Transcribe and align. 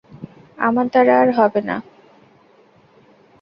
আমার 0.57 0.85
দ্বারা 0.87 1.13
আর 1.21 1.29
হবে 1.31 1.61
না। 1.61 1.75